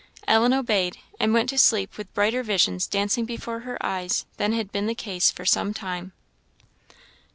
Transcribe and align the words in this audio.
Ellen 0.27 0.51
obeyed; 0.51 0.97
and 1.19 1.31
went 1.31 1.47
to 1.49 1.59
sleep 1.59 1.95
with 1.95 2.11
brighter 2.15 2.41
visions 2.41 2.87
dancing 2.87 3.23
before 3.23 3.59
her 3.59 3.77
eyes 3.85 4.25
than 4.37 4.51
had 4.51 4.71
been 4.71 4.87
the 4.87 4.95
case 4.95 5.29
for 5.29 5.45
some 5.45 5.75
time. 5.75 6.11